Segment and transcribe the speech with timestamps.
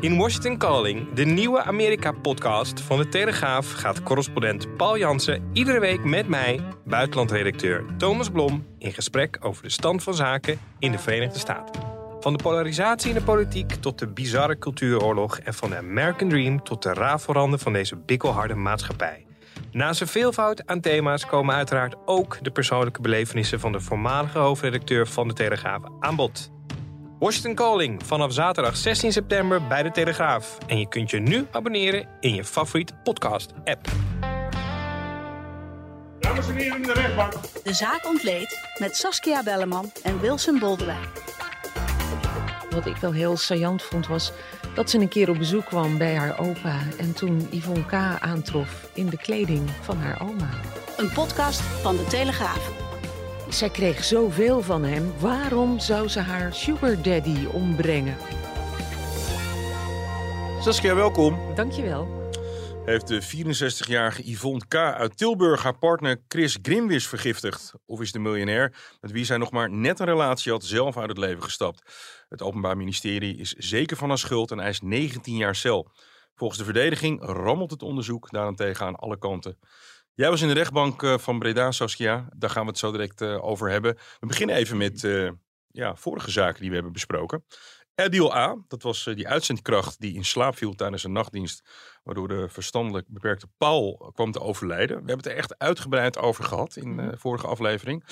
[0.00, 6.04] In Washington Calling, de nieuwe Amerika-podcast van de Telegraaf, gaat correspondent Paul Jansen iedere week
[6.04, 11.38] met mij, buitenlandredacteur Thomas Blom, in gesprek over de stand van zaken in de Verenigde
[11.38, 11.82] Staten.
[12.20, 16.62] Van de polarisatie in de politiek tot de bizarre cultuuroorlog en van de American Dream
[16.62, 19.26] tot de rafelranden van deze bikkelharde maatschappij.
[19.72, 25.06] Naast een veelvoud aan thema's komen uiteraard ook de persoonlijke belevenissen van de voormalige hoofdredacteur
[25.06, 26.54] van de Telegraaf aan bod.
[27.18, 30.58] Washington Calling vanaf zaterdag 16 september bij de Telegraaf.
[30.66, 33.88] En je kunt je nu abonneren in je favoriete podcast-app.
[36.18, 37.32] Dames en heren in de rechtbank.
[37.62, 41.04] De zaak ontleed met Saskia Belleman en Wilson Boldewijn.
[42.70, 44.32] Wat ik wel heel saillant vond was
[44.74, 47.92] dat ze een keer op bezoek kwam bij haar opa en toen Yvonne K.
[48.20, 50.50] aantrof in de kleding van haar oma.
[50.96, 52.85] Een podcast van de Telegraaf.
[53.56, 55.12] Zij kreeg zoveel van hem.
[55.18, 58.16] Waarom zou ze haar sugar daddy ombrengen?
[60.60, 61.54] Saskia, welkom.
[61.54, 62.30] Dankjewel.
[62.84, 64.74] Heeft de 64-jarige Yvonne K.
[64.74, 67.74] uit Tilburg haar partner Chris Grimwis vergiftigd?
[67.86, 71.08] Of is de miljonair, met wie zij nog maar net een relatie had, zelf uit
[71.08, 71.82] het leven gestapt?
[72.28, 75.90] Het Openbaar Ministerie is zeker van haar schuld en eist 19 jaar cel.
[76.34, 79.58] Volgens de verdediging rammelt het onderzoek daarentegen aan alle kanten.
[80.16, 82.28] Jij was in de rechtbank eh, van Breda, Saskia.
[82.36, 83.96] Daar gaan we het zo direct eh, over hebben.
[84.20, 85.30] We beginnen even met uh,
[85.66, 87.44] ja, vorige zaken die we hebben besproken.
[87.94, 91.68] Adil A, dat was die uitzendkracht die in slaap viel tijdens een nachtdienst,
[92.02, 94.96] waardoor de verstandelijk beperkte Paul kwam te overlijden.
[94.96, 98.04] We hebben het er echt uitgebreid over gehad in de vorige aflevering.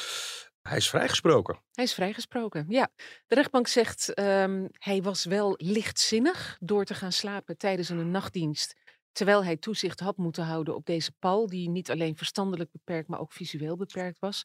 [0.62, 1.58] Hij is vrijgesproken.
[1.72, 2.91] Hij is vrijgesproken, ja.
[3.27, 8.74] De rechtbank zegt um, hij was wel lichtzinnig door te gaan slapen tijdens een nachtdienst.
[9.14, 13.20] Terwijl hij toezicht had moeten houden op deze Paul, die niet alleen verstandelijk beperkt, maar
[13.20, 14.44] ook visueel beperkt was.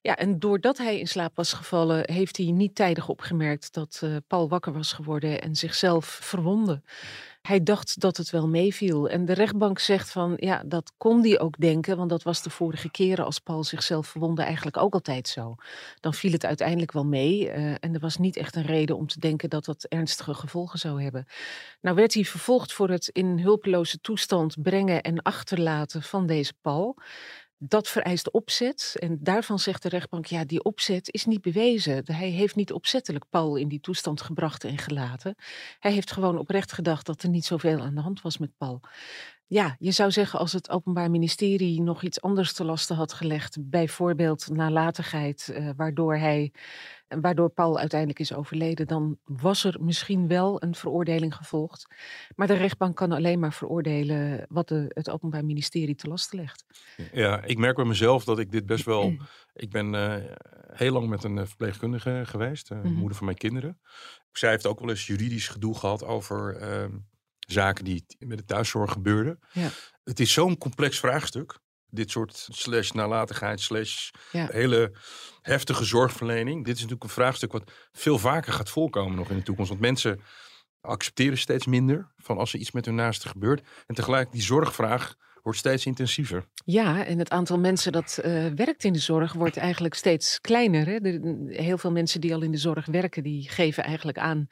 [0.00, 4.16] Ja, en doordat hij in slaap was gevallen, heeft hij niet tijdig opgemerkt dat uh,
[4.26, 6.82] Paul wakker was geworden en zichzelf verwondde.
[7.48, 9.08] Hij dacht dat het wel meeviel.
[9.08, 12.50] En de rechtbank zegt van ja, dat kon hij ook denken, want dat was de
[12.50, 15.54] vorige keren als Paul zichzelf verwondde eigenlijk ook altijd zo.
[16.00, 19.06] Dan viel het uiteindelijk wel mee uh, en er was niet echt een reden om
[19.06, 21.26] te denken dat dat ernstige gevolgen zou hebben.
[21.80, 26.96] Nou werd hij vervolgd voor het in hulpeloze toestand brengen en achterlaten van deze Paul.
[27.60, 28.96] Dat vereist opzet.
[28.98, 32.02] En daarvan zegt de rechtbank, ja, die opzet is niet bewezen.
[32.04, 35.34] Hij heeft niet opzettelijk Paul in die toestand gebracht en gelaten.
[35.78, 38.80] Hij heeft gewoon oprecht gedacht dat er niet zoveel aan de hand was met Paul.
[39.50, 43.58] Ja, je zou zeggen als het Openbaar Ministerie nog iets anders te lasten had gelegd,
[43.60, 46.52] bijvoorbeeld nalatigheid, uh, waardoor hij
[47.08, 51.86] waardoor Paul uiteindelijk is overleden, dan was er misschien wel een veroordeling gevolgd.
[52.36, 56.64] Maar de rechtbank kan alleen maar veroordelen wat de, het Openbaar Ministerie te lasten legt.
[57.12, 59.12] Ja, ik merk bij mezelf dat ik dit best wel.
[59.54, 60.14] Ik ben uh,
[60.72, 62.92] heel lang met een verpleegkundige geweest, uh, mm -hmm.
[62.92, 63.80] moeder van mijn kinderen.
[64.32, 66.98] Zij heeft ook wel eens juridisch gedoe gehad over uh,
[67.52, 69.38] zaken die met de thuiszorg gebeurden.
[69.52, 69.68] Ja.
[70.04, 71.58] Het is zo'n complex vraagstuk
[71.90, 74.48] dit soort slash nalatigheid, slash ja.
[74.50, 74.92] hele
[75.42, 76.64] heftige zorgverlening.
[76.64, 79.70] Dit is natuurlijk een vraagstuk wat veel vaker gaat voorkomen nog in de toekomst.
[79.70, 80.20] Want mensen
[80.80, 83.66] accepteren steeds minder van als er iets met hun naaste gebeurt.
[83.86, 86.48] En tegelijk die zorgvraag wordt steeds intensiever.
[86.64, 90.86] Ja, en het aantal mensen dat uh, werkt in de zorg wordt eigenlijk steeds kleiner.
[90.86, 90.98] Hè?
[91.62, 94.46] Heel veel mensen die al in de zorg werken, die geven eigenlijk aan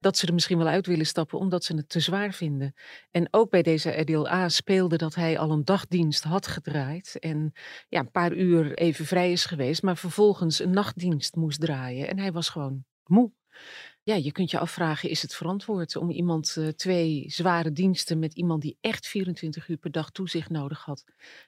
[0.00, 2.74] dat ze er misschien wel uit willen stappen omdat ze het te zwaar vinden.
[3.10, 7.52] En ook bij deze RDLA speelde dat hij al een dagdienst had gedraaid en
[7.88, 12.18] ja, een paar uur even vrij is geweest, maar vervolgens een nachtdienst moest draaien en
[12.18, 13.32] hij was gewoon moe
[14.08, 18.34] ja, je kunt je afvragen, is het verantwoord om iemand uh, twee zware diensten met
[18.34, 21.04] iemand die echt 24 uur per dag toezicht nodig had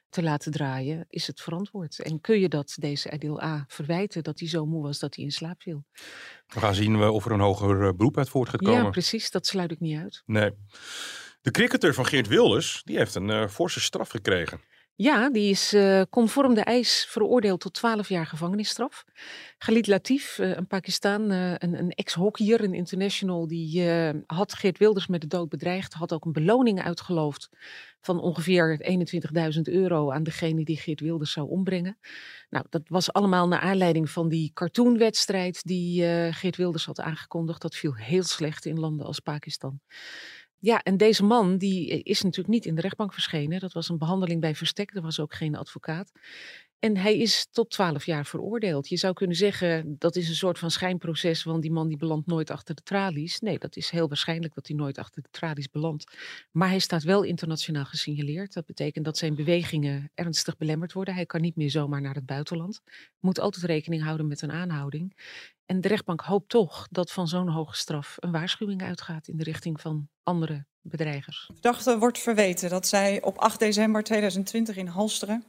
[0.09, 1.05] te laten draaien?
[1.09, 1.99] Is het verantwoord?
[1.99, 5.23] En kun je dat deze deel A verwijten dat hij zo moe was dat hij
[5.23, 5.83] in slaap viel?
[6.47, 8.83] We gaan zien of er een hoger uh, beroep uit voort gaat komen.
[8.83, 9.31] Ja, precies.
[9.31, 10.23] Dat sluit ik niet uit.
[10.25, 10.51] Nee.
[11.41, 14.61] De cricketer van Geert Wilders, die heeft een uh, forse straf gekregen.
[15.01, 19.05] Ja, die is uh, conform de eis veroordeeld tot 12 jaar gevangenisstraf.
[19.57, 23.89] Khalid Latif, uh, een Pakistan, uh, een, een ex-hockeyer, een international, die
[24.25, 25.93] had Geert Wilders met de dood bedreigd.
[25.93, 27.49] Had ook een beloning uitgeloofd
[28.01, 28.81] van ongeveer
[29.55, 31.97] 21.000 euro aan degene die Geert Wilders zou ombrengen.
[32.49, 37.61] Nou, dat was allemaal naar aanleiding van die cartoonwedstrijd die Geert Wilders had aangekondigd.
[37.61, 39.79] Dat viel heel slecht in landen als Pakistan.
[40.63, 43.59] Ja, en deze man die is natuurlijk niet in de rechtbank verschenen.
[43.59, 44.95] Dat was een behandeling bij verstek.
[44.95, 46.11] Er was ook geen advocaat.
[46.81, 48.89] En hij is tot twaalf jaar veroordeeld.
[48.89, 52.27] Je zou kunnen zeggen dat is een soort van schijnproces, want die man die belandt
[52.27, 53.39] nooit achter de tralies.
[53.39, 56.17] Nee, dat is heel waarschijnlijk dat hij nooit achter de tralies belandt.
[56.51, 58.53] Maar hij staat wel internationaal gesignaleerd.
[58.53, 61.13] Dat betekent dat zijn bewegingen ernstig belemmerd worden.
[61.13, 62.81] Hij kan niet meer zomaar naar het buitenland.
[63.19, 65.17] Moet altijd rekening houden met een aanhouding.
[65.65, 69.43] En de rechtbank hoopt toch dat van zo'n hoge straf een waarschuwing uitgaat in de
[69.43, 71.49] richting van andere bedreigers.
[71.53, 75.43] Verdachte wordt verweten dat zij op 8 december 2020 in Halsteren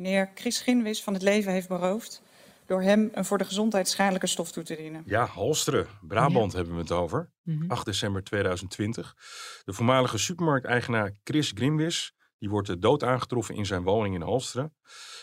[0.00, 2.22] meneer Chris Ginwis van het leven heeft beroofd
[2.66, 5.02] door hem een voor de gezondheid schadelijke stof toe te dienen.
[5.06, 7.32] Ja, Halsteren, Brabant hebben we het over.
[7.42, 7.70] Mhm.
[7.70, 9.14] 8 december 2020.
[9.64, 14.74] De voormalige supermarkteigenaar Chris Grimwis, die wordt dood aangetroffen in zijn woning in Halsteren.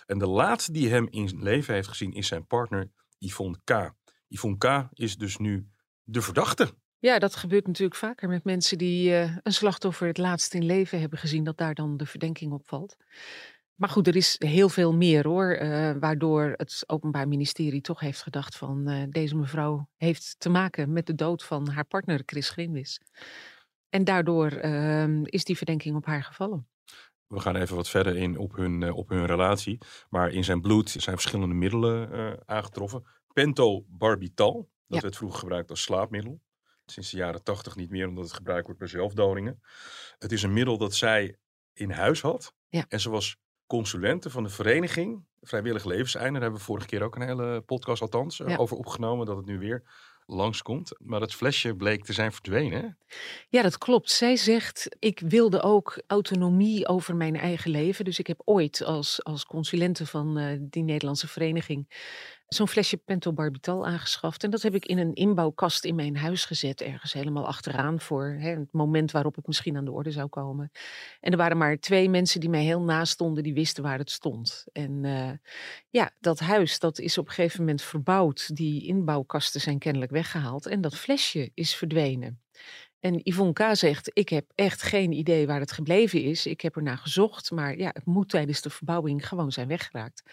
[0.05, 3.91] En de laatste die hem in zijn leven heeft gezien is zijn partner Yvonne K.
[4.27, 4.87] Yvonne K.
[4.93, 5.67] is dus nu
[6.03, 6.73] de verdachte.
[6.99, 10.99] Ja, dat gebeurt natuurlijk vaker met mensen die eh, een slachtoffer het laatst in leven
[10.99, 12.97] hebben gezien, dat daar dan de verdenking op valt.
[13.77, 18.21] Maar goed, er is heel veel meer hoor, eh, waardoor het Openbaar Ministerie toch heeft
[18.21, 22.49] gedacht van eh, deze mevrouw heeft te maken met de dood van haar partner Chris
[22.49, 23.01] Grinwis.
[23.89, 26.67] En daardoor ehm, is die verdenking op haar gevallen.
[27.27, 29.77] We gaan even wat verder in op hun, eh, op hun relatie.
[30.09, 33.05] Maar in zijn bloed zijn verschillende middelen aangetroffen.
[33.33, 34.99] Pentobarbital, dat Ja.
[34.99, 36.41] werd vroeger gebruikt als slaapmiddel.
[36.85, 39.61] Sinds de jaren tachtig niet meer, omdat het gebruikt wordt bij zelfdodingen.
[40.17, 41.35] Het is een middel dat zij
[41.73, 42.53] in huis had.
[42.69, 42.85] Ja.
[42.87, 43.37] En ze was
[43.67, 46.31] consulente van de vereniging Vrijwillig Levenseinde.
[46.31, 48.55] Daar hebben we vorige keer ook een hele podcast althans eh, Ja.
[48.57, 49.25] over opgenomen.
[49.25, 49.83] Dat het nu weer
[50.25, 50.95] langskomt.
[50.99, 52.81] Maar dat flesje bleek te zijn verdwenen.
[52.81, 52.87] hè?
[53.49, 54.11] Ja, dat klopt.
[54.11, 58.05] Zij zegt, ik wilde ook autonomie over mijn eigen leven.
[58.05, 61.87] Dus ik heb ooit als, als consulente van eh, die Nederlandse vereniging
[62.47, 64.43] zo'n flesje pentobarbital aangeschaft.
[64.43, 68.35] En dat heb ik in een inbouwkast in mijn huis gezet, ergens helemaal achteraan voor
[68.39, 70.71] hè, het moment waarop het misschien aan de orde zou komen.
[71.19, 74.11] En er waren maar twee mensen die mij heel naast stonden, die wisten waar het
[74.11, 74.65] stond.
[74.71, 75.31] En eh,
[75.89, 78.55] ja, dat huis, dat is op een gegeven moment verbouwd.
[78.55, 82.41] Die inbouwkasten zijn kennelijk weggehaald en dat flesje is verdwenen.
[82.99, 83.67] En Yvonne K.
[83.71, 86.45] zegt, ik heb echt geen idee waar het gebleven is.
[86.45, 90.23] Ik heb ernaar gezocht, maar ja, het moet tijdens de verbouwing gewoon zijn weggeraakt.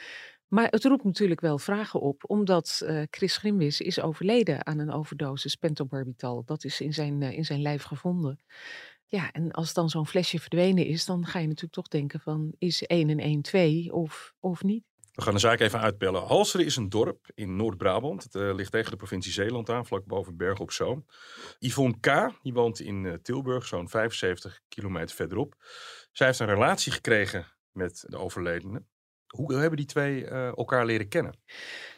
[0.55, 4.93] Maar het roept natuurlijk wel vragen op, omdat eh, Chris Grimwis is overleden aan een
[4.93, 6.45] overdosis pentobarbital.
[6.45, 8.41] Dat is in zijn, eh, in zijn lijf gevonden.
[9.07, 12.55] Ja, en als dan zo'n flesje verdwenen is, dan ga je natuurlijk toch denken van,
[12.59, 14.85] is 1 en 1 2 of, of niet?
[15.13, 16.23] We gaan de zaak even uitpellen.
[16.23, 18.23] Halsteren is een dorp in Noord-Brabant.
[18.23, 21.07] Het eh, ligt tegen de provincie Zeeland aan, vlak boven Bergen op Zoom.
[21.59, 22.33] Yvonne K.
[22.43, 25.55] die woont in Tilburg, zo'n 75 kilometer verderop.
[26.13, 28.83] Zij heeft een relatie gekregen met de overledene.
[29.35, 31.35] Hoe hebben die twee eh, elkaar leren kennen?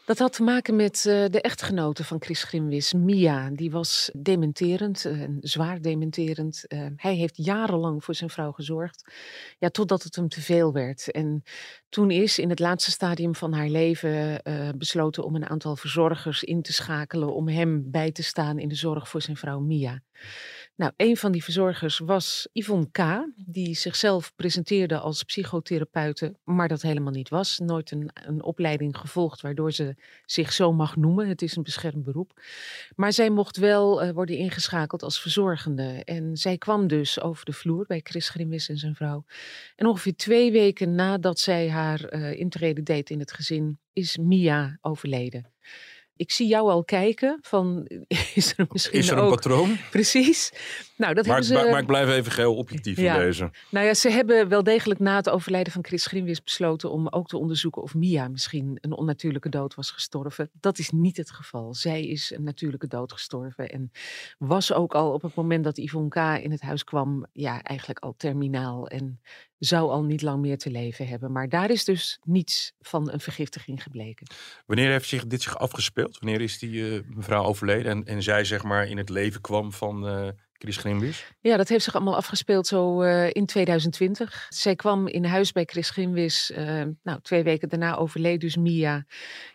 [0.04, 3.50] Dat had te maken met eh, de echtgenote van Chris Grimwis, Mia.
[3.50, 6.64] Die was dementerend, eh, zwaar dementerend.
[6.96, 9.12] Hij heeft jarenlang voor zijn vrouw gezorgd,
[9.58, 11.10] ja, totdat het hem te veel werd.
[11.10, 11.42] En
[11.88, 14.42] toen is in het laatste stadium van haar leven
[14.78, 18.74] besloten om een aantal verzorgers in te schakelen om hem bij te staan in de
[18.74, 20.00] zorg voor zijn vrouw Mia.
[20.76, 26.82] Nou, een van die verzorgers was Yvonne K., die zichzelf presenteerde als psychotherapeute, maar dat
[26.82, 27.58] helemaal niet was.
[27.58, 29.94] Nooit een, een opleiding gevolgd waardoor ze
[30.26, 31.28] zich zo mag noemen.
[31.28, 32.40] Het is een beschermd beroep.
[32.96, 36.02] Maar zij mocht wel eh, worden ingeschakeld als verzorgende.
[36.04, 39.24] En zij kwam dus over de vloer bij Chris Grimwis en zijn vrouw.
[39.76, 44.78] En ongeveer twee weken nadat zij haar eh intrede deed in het gezin, is Mia
[44.80, 45.52] overleden.
[46.16, 47.86] Ik zie jou al kijken van,
[48.34, 49.30] is er misschien Is er een ook...
[49.34, 49.76] patroon?
[49.90, 50.52] Precies.
[50.96, 51.54] Nou, dat Maar, ze...
[51.54, 53.14] maar ik blijf even geheel objectief Ja.
[53.14, 53.50] in deze.
[53.70, 57.28] Nou ja, ze hebben wel degelijk na het overlijden van Chris Grimwis besloten om ook
[57.28, 60.50] te onderzoeken of Mia misschien een onnatuurlijke dood was gestorven.
[60.60, 61.74] Dat is niet het geval.
[61.74, 63.90] Zij is een natuurlijke dood gestorven en
[64.38, 66.42] was ook al op het moment dat Yvonne K.
[66.44, 69.20] in het huis kwam, ja, eigenlijk al terminaal en
[69.58, 71.32] zou al niet lang meer te leven hebben.
[71.32, 74.26] Maar daar is dus niets van een vergiftiging gebleken.
[74.66, 76.18] Wanneer heeft zich, dit zich afgespeeld?
[76.18, 79.72] Wanneer is die eh, mevrouw overleden en, en zij zeg maar in het leven kwam
[79.72, 81.32] van eh Chris Grimwis?
[81.40, 84.46] Ja, dat heeft zich allemaal afgespeeld zo eh, in 2020.
[84.48, 86.50] Zij kwam in huis bij Chris Grimwis.
[86.50, 89.06] eh, nou, twee weken daarna overleed dus Mia.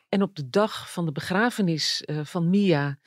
[0.10, 2.98] En op de dag van de begrafenis eh, van Mia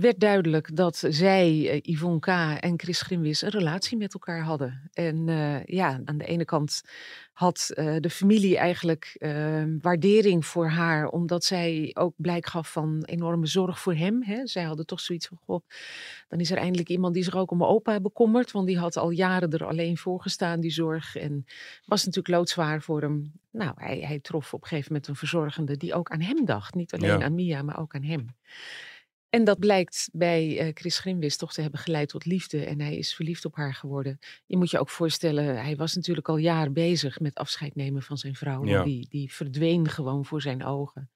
[0.00, 2.26] werd duidelijk dat zij, eh, Yvonne K.
[2.62, 4.90] en Chris Grimwis, een relatie met elkaar hadden.
[4.92, 6.82] En eh, ja, aan de ene kant
[7.32, 13.02] had eh, de familie eigenlijk eh, waardering voor haar, omdat zij ook blijk gaf van
[13.04, 14.22] enorme zorg voor hem.
[14.22, 14.46] Hè.
[14.46, 15.60] Zij hadden toch zoiets van, goh,
[16.28, 18.96] dan is er eindelijk iemand die zich ook om mijn opa bekommert, want die had
[18.96, 21.16] al jaren er alleen voor gestaan, die zorg.
[21.16, 21.44] En
[21.84, 23.32] was natuurlijk loodzwaar voor hem.
[23.50, 26.74] Nou, hij, hij trof op een gegeven moment een verzorgende die ook aan hem dacht.
[26.74, 27.24] Niet alleen Ja.
[27.24, 28.26] aan Mia, maar ook aan hem.
[29.30, 32.64] En dat blijkt bij eh, Chris Grimwis toch te hebben geleid tot liefde.
[32.64, 34.18] En hij is verliefd op haar geworden.
[34.46, 38.18] Je moet je ook voorstellen, hij was natuurlijk al jaren bezig met afscheid nemen van
[38.18, 38.64] zijn vrouw.
[38.64, 38.84] Ja.
[38.84, 41.10] Die, die verdween gewoon voor zijn ogen.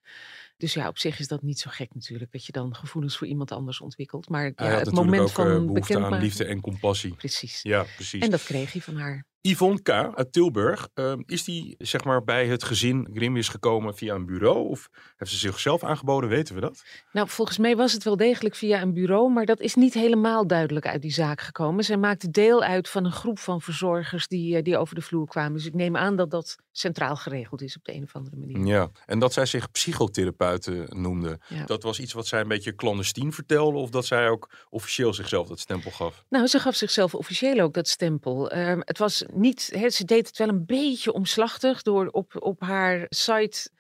[0.57, 2.33] Dus ja, op zich is dat niet zo gek natuurlijk.
[2.33, 4.29] Dat je dan gevoelens voor iemand anders ontwikkelt.
[4.29, 7.15] Maar ja, het moment ook van eh, behoefte aan liefde en compassie.
[7.15, 7.63] Precies.
[7.63, 8.23] Ja, precies.
[8.23, 9.25] En dat kreeg hij van haar.
[9.43, 9.89] Yvonne K.
[9.89, 14.69] uit Tilburg, eh, is die zeg maar bij het gezin Grimwis gekomen via een bureau?
[14.69, 16.29] Of heeft ze zichzelf aangeboden?
[16.29, 16.85] Weten we dat?
[17.13, 20.47] Nou, volgens mij was het wel degelijk via een bureau, maar dat is niet helemaal
[20.47, 21.85] duidelijk uit die zaak gekomen.
[21.85, 25.27] Zij maakte deel uit van een groep van verzorgers die, eh, die over de vloer
[25.27, 25.53] kwamen.
[25.53, 28.67] Dus ik neem aan dat dat centraal geregeld is op de een of andere manier.
[28.67, 28.91] Ja.
[29.07, 31.39] En dat zij zich psychotherapeuten noemde.
[31.49, 31.65] Ja.
[31.65, 33.79] Dat was iets wat zij een beetje clandestien vertelde?
[33.79, 36.25] Of dat zij ook officieel zichzelf dat stempel gaf?
[36.29, 38.51] Nou, ze gaf zichzelf officieel ook dat stempel.
[38.51, 43.07] Ehm, het was niet, ze deed het wel een beetje omslachtig door op, op haar
[43.09, 43.71] site.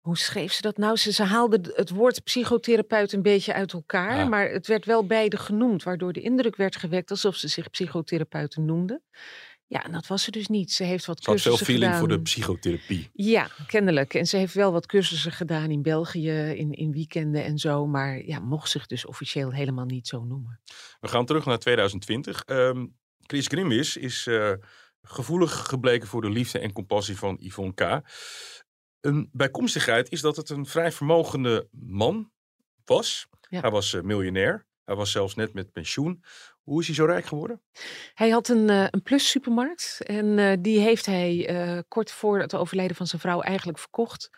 [0.00, 0.96] Hoe schreef ze dat nou?
[0.96, 4.28] Ze, ze haalde het woord psychotherapeut een beetje uit elkaar, Ah.
[4.28, 8.64] maar het werd wel beide genoemd, waardoor de indruk werd gewekt alsof ze zich psychotherapeuten
[8.64, 9.00] noemde.
[9.70, 10.72] Ja, en dat was ze dus niet.
[10.72, 12.08] Ze heeft wat Ze had veel cursussen feeling gedaan.
[12.08, 13.10] voor de psychotherapie.
[13.12, 14.14] Ja, kennelijk.
[14.14, 17.86] En ze heeft wel wat cursussen gedaan in België, in, in weekenden en zo.
[17.86, 20.60] Maar ja, mocht zich dus officieel helemaal niet zo noemen.
[21.00, 22.42] We gaan terug naar 2020.
[22.44, 22.86] Ehm,
[23.26, 24.52] Chris Grimwis is eh,
[25.02, 28.00] gevoelig gebleken voor de liefde en compassie van Yvonne K.
[29.00, 32.30] Een bijkomstigheid is dat het een vrij vermogende man
[32.84, 33.26] was.
[33.48, 33.60] Ja.
[33.60, 34.66] Hij was eh, miljonair.
[34.84, 36.22] Hij was zelfs net met pensioen.
[36.70, 37.60] Hoe is hij zo rijk geworden?
[38.14, 42.40] Hij had een, eh, een plus supermarkt en eh, die heeft hij eh, kort voor
[42.40, 44.30] het overlijden van zijn vrouw eigenlijk verkocht.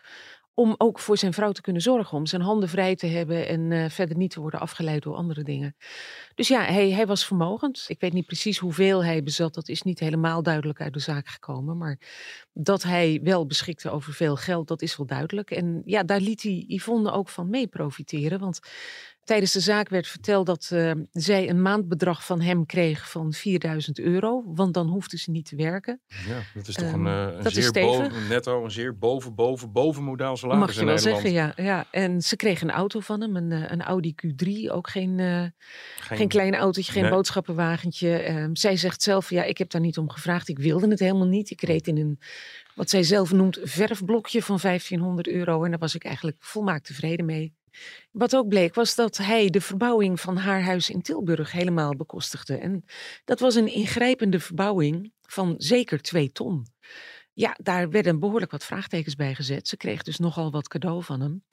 [0.54, 3.90] Om ook voor zijn vrouw te kunnen zorgen, om zijn handen vrij te hebben en
[3.90, 5.76] verder niet te worden afgeleid door andere dingen.
[6.34, 7.84] Dus ja, hij, hij was vermogend.
[7.88, 11.28] Ik weet niet precies hoeveel hij bezat, dat is niet helemaal duidelijk uit de zaak
[11.28, 11.78] gekomen.
[11.78, 11.98] Maar
[12.52, 15.50] dat hij wel beschikte over veel geld, dat is wel duidelijk.
[15.50, 18.38] En ja, daar liet hij Yvonne ook van mee profiteren.
[18.38, 18.60] Want
[19.24, 23.98] tijdens de zaak werd verteld dat eh, zij een maandbedrag van hem kreeg van 4000
[23.98, 24.42] euro.
[24.46, 26.00] Want dan hoefde ze niet te werken.
[26.28, 29.72] Ja, dat is toch Ehm, een, eh, een zeer boven, netto, een zeer boven, boven,
[29.72, 31.22] boven modaal salaris Mag je in wel Nederland.
[31.22, 31.86] zeggen, ja, ja.
[31.90, 34.70] En ze kreeg een auto van hem, een, eh, een Audi Q3.
[34.70, 35.40] Ook geen, eh,
[35.98, 37.10] Geen, geen klein autootje, geen Nee.
[37.10, 38.16] boodschappenwagentje.
[38.18, 40.48] Ehm, zij zegt zelf, ja, ik heb daar niet om gevraagd.
[40.48, 41.50] Ik wilde het helemaal niet.
[41.50, 42.18] Ik reed in een,
[42.74, 45.64] wat zij zelf noemt, verfblokje van 1500 euro.
[45.64, 47.54] En daar was ik eigenlijk volmaakt tevreden mee.
[48.10, 52.56] Wat ook bleek was dat hij de verbouwing van haar huis in Tilburg helemaal bekostigde.
[52.56, 52.84] En
[53.24, 56.66] dat was een ingrijpende verbouwing van zeker twee ton.
[57.32, 59.68] Ja, daar werden behoorlijk wat vraagtekens bij gezet.
[59.68, 61.44] Ze kreeg dus nogal wat cadeau van hem.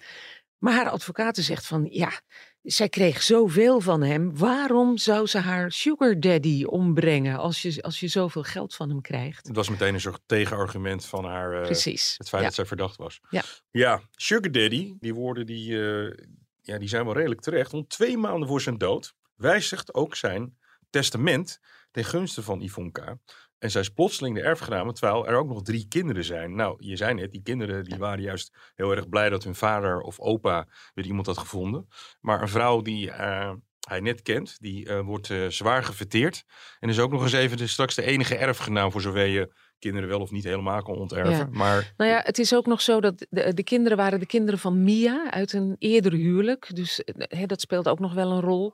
[0.59, 2.21] Maar haar advocaat zegt van, ja,
[2.61, 4.37] zij kreeg zoveel van hem.
[4.37, 9.01] Waarom zou ze haar sugar daddy ombrengen als je, als je zoveel geld van hem
[9.01, 9.47] krijgt?
[9.47, 11.53] Het was meteen een soort tegenargument van haar.
[11.53, 12.15] eh, Precies.
[12.17, 12.47] Het feit Ja.
[12.47, 13.19] dat zij verdacht was.
[13.29, 13.41] Ja.
[13.71, 16.25] ja, Sugar Daddy, die woorden die, eh,
[16.61, 17.71] ja, die zijn wel redelijk terecht.
[17.71, 20.57] Want twee maanden voor zijn dood wijzigt ook zijn
[20.89, 21.59] testament
[21.91, 23.15] ten gunste van Yvonne K.
[23.59, 26.55] En zij is plotseling de erfgename, terwijl er ook nog drie kinderen zijn.
[26.55, 30.01] Nou, je zei net, die kinderen die waren juist heel erg blij dat hun vader
[30.01, 31.87] of opa weer iemand had gevonden.
[32.21, 33.53] Maar een vrouw die eh,
[33.87, 36.43] hij net kent, die eh, wordt eh, zwaar gefeteerd.
[36.79, 40.09] En is ook nog eens even de, straks de enige erfgenaam voor zover je kinderen
[40.09, 41.31] wel of niet helemaal kan onterven.
[41.31, 41.47] Ja.
[41.51, 44.59] Maar Nou ja, het is ook nog zo dat de, de kinderen waren de kinderen
[44.59, 46.75] van Mia uit een eerder huwelijk.
[46.75, 48.73] Dus hè, dat speelt ook nog wel een rol.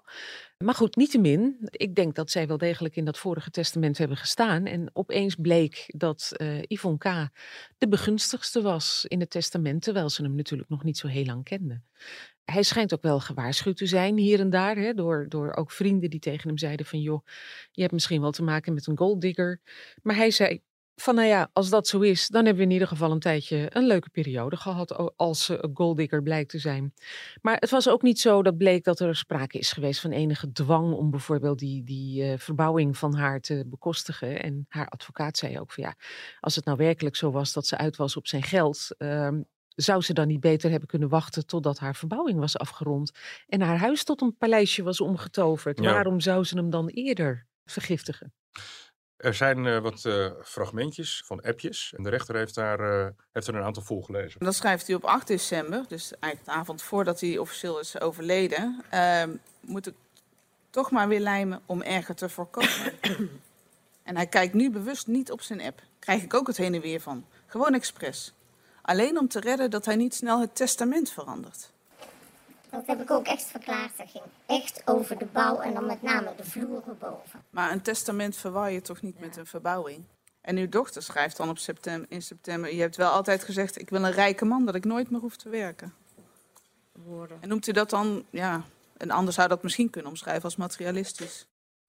[0.58, 4.66] Maar goed, niettemin, ik denk dat zij wel degelijk in dat vorige testament hebben gestaan.
[4.66, 7.30] En opeens bleek dat eh Yvonne K.
[7.78, 11.44] de begunstigste was in het testament, terwijl ze hem natuurlijk nog niet zo heel lang
[11.44, 11.82] kende.
[12.46, 16.10] Hij schijnt ook wel gewaarschuwd te zijn hier en daar, hè, door, door ook vrienden
[16.10, 17.26] die tegen hem zeiden van joh,
[17.72, 19.62] je hebt misschien wel te maken met een golddigger.
[20.02, 20.62] Maar hij zei
[20.96, 23.68] van nou ja, als dat zo is, dan hebben we in ieder geval een tijdje
[23.70, 26.94] een leuke periode gehad als eh, golddigger blijkt te zijn.
[27.42, 30.52] Maar het was ook niet zo dat bleek dat er sprake is geweest van enige
[30.52, 34.44] dwang om bijvoorbeeld die, die eh, verbouwing van haar te bekostigen.
[34.44, 35.96] En haar advocaat zei ook van ja,
[36.40, 39.42] als het nou werkelijk zo was dat ze uit was op zijn geld, ehm,
[39.76, 43.12] zou ze dan niet beter hebben kunnen wachten totdat haar verbouwing was afgerond
[43.48, 45.80] en haar huis tot een paleisje was omgetoverd?
[45.80, 45.94] Ja.
[45.94, 48.34] Waarom zou ze hem dan eerder vergiftigen?
[49.18, 51.94] Er zijn eh, wat eh, fragmentjes van appjes.
[51.98, 54.40] En de rechter heeft, daar, eh, heeft er een aantal voorgelezen.
[54.40, 58.84] Dat schrijft hij op 8 december, dus eigenlijk de avond voordat hij officieel is overleden.
[58.90, 59.30] Ehm,
[59.60, 59.94] moet ik
[60.70, 62.94] toch maar weer lijmen om erger te voorkomen.
[64.04, 65.82] en hij kijkt nu bewust niet op zijn app.
[66.00, 67.26] Krijg ik ook het heen en weer van.
[67.46, 68.34] Gewoon expres.
[68.82, 71.74] Alleen om te redden dat hij niet snel het testament verandert.
[72.76, 73.98] Dat heb ik ook echt verklaard.
[73.98, 77.44] Dat ging echt over de bouw en dan met name de vloeren boven.
[77.50, 80.04] Maar een testament verwar je toch niet met een verbouwing?
[80.42, 82.74] En uw dochter schrijft dan op september, in september...
[82.74, 85.36] je hebt wel altijd gezegd, ik wil een rijke man, dat ik nooit meer hoef
[85.36, 85.94] te werken.
[87.40, 88.64] En noemt u dat dan ja,
[88.98, 91.48] Een ander zou dat misschien kunnen omschrijven als materialistisch.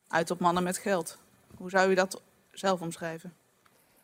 [0.08, 1.18] Uit op mannen met geld.
[1.56, 3.34] Hoe zou u dat zelf omschrijven?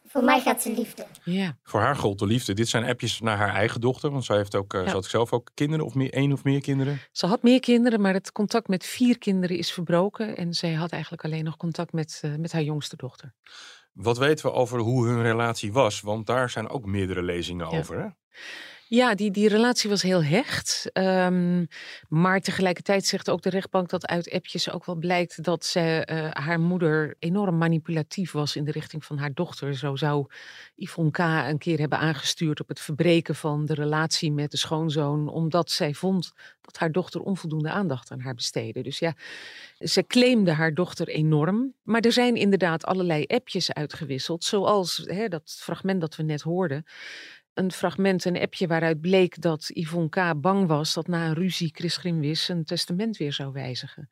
[0.05, 1.07] Voor mij gaat ze liefde.
[1.25, 1.59] Ja.
[1.63, 2.53] Voor haar gold de liefde.
[2.55, 4.11] Dit zijn appjes naar haar eigen dochter.
[4.11, 4.87] Want zij heeft ook, eh, Ja.
[4.89, 7.01] ze had zelf ook kinderen of meer, één of meer kinderen.
[7.13, 10.37] Ze had meer kinderen, maar het contact met vier kinderen is verbroken.
[10.37, 13.35] En zij had eigenlijk alleen nog contact met, eh, met haar jongste dochter.
[13.93, 16.01] Wat weten we over hoe hun relatie was?
[16.01, 17.79] Want daar zijn ook meerdere lezingen Ja.
[17.79, 17.99] over.
[18.01, 18.07] Hè?
[18.95, 20.91] Ja, die, die relatie was heel hecht.
[20.93, 21.65] Ehm,
[22.09, 26.31] maar tegelijkertijd zegt ook de rechtbank dat uit appjes ook wel blijkt dat ze, eh,
[26.31, 29.75] haar moeder enorm manipulatief was in de richting van haar dochter.
[29.75, 30.27] Zo zou
[30.75, 31.19] Yvonne K.
[31.19, 35.95] een keer hebben aangestuurd op het verbreken van de relatie met de schoonzoon, omdat zij
[35.95, 38.83] vond dat haar dochter onvoldoende aandacht aan haar besteedde.
[38.83, 39.15] Dus ja,
[39.79, 41.75] ze claimde haar dochter enorm.
[41.83, 46.85] Maar er zijn inderdaad allerlei appjes uitgewisseld, zoals hè, dat fragment dat we net hoorden
[47.55, 50.41] een fragment, een appje waaruit bleek dat Yvonne K.
[50.41, 54.11] bang was dat na een ruzie Chris Grimwis zijn testament weer zou wijzigen.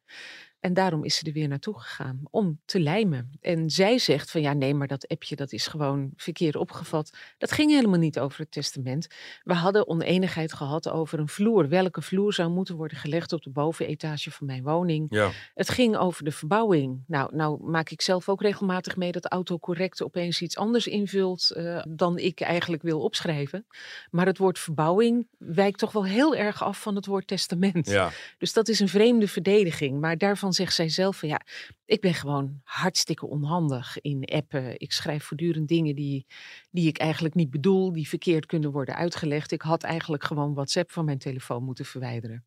[0.60, 3.30] En daarom is ze er weer naartoe gegaan om te lijmen.
[3.40, 7.16] En zij zegt van ja, nee, maar dat appje dat is gewoon verkeerd opgevat.
[7.38, 9.08] Dat ging helemaal niet over het testament.
[9.42, 11.68] We hadden oneenigheid gehad over een vloer.
[11.68, 15.06] Welke vloer zou moeten worden gelegd op de bovenetage van mijn woning?
[15.10, 15.30] Ja.
[15.54, 17.02] Het ging over de verbouwing.
[17.06, 21.82] Nou, nou maak ik zelf ook regelmatig mee dat autocorrect opeens iets anders invult eh,
[21.88, 23.66] dan ik eigenlijk wil opschrijven.
[24.10, 27.88] Maar het woord verbouwing wijkt toch wel heel erg af van het woord testament.
[27.90, 28.10] ja.
[28.38, 30.00] Dus dat is een vreemde verdediging.
[30.00, 31.40] Maar daarvan zegt zij zelf van ja,
[31.84, 34.80] ik ben gewoon hartstikke onhandig in appen.
[34.80, 36.26] Ik schrijf voortdurend dingen die,
[36.70, 39.52] die ik eigenlijk niet bedoel, die verkeerd kunnen worden uitgelegd.
[39.52, 42.44] Ik had eigenlijk gewoon WhatsApp van mijn telefoon moeten verwijderen.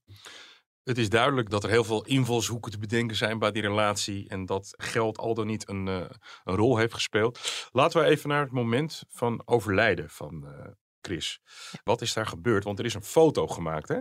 [0.83, 4.29] Het is duidelijk dat er heel veel invalshoeken te bedenken zijn bij die relatie.
[4.29, 6.09] En dat geld al dan niet een, eh,
[6.43, 7.67] rol heeft gespeeld.
[7.71, 10.71] Laten we even naar het moment van overlijden van eh,
[11.05, 11.39] Chris.
[11.83, 12.63] Wat is daar gebeurd?
[12.63, 13.99] Want er is een foto gemaakt, hè?